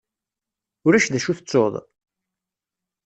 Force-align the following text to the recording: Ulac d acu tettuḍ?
Ulac 0.85 1.05
d 1.09 1.15
acu 1.17 1.33
tettuḍ? 1.37 1.73